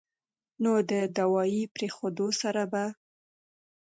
نو 0.63 0.71
د 0.91 0.91
دوائي 1.17 1.63
پرېښودو 1.75 2.27
سره 2.41 2.61
به 2.71 2.83